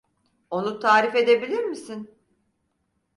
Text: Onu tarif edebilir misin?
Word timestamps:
Onu 0.49 0.79
tarif 0.79 1.15
edebilir 1.15 1.63
misin? 1.63 2.17